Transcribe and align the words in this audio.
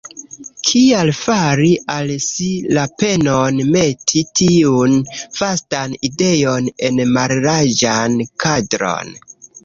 Kial 0.67 1.09
fari 1.15 1.67
al 1.95 2.13
si 2.27 2.47
la 2.77 2.85
penon 3.03 3.59
meti 3.75 4.23
tiun 4.39 4.95
vastan 5.35 5.93
ideon 6.09 6.71
en 6.89 7.03
mallarĝan 7.19 8.17
kadron? 8.45 9.13